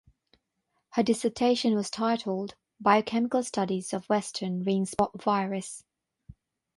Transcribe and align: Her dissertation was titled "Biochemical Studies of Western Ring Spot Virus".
Her 0.93 1.03
dissertation 1.03 1.75
was 1.75 1.91
titled 1.91 2.55
"Biochemical 2.79 3.43
Studies 3.43 3.93
of 3.93 4.09
Western 4.09 4.63
Ring 4.63 4.87
Spot 4.87 5.11
Virus". 5.21 5.83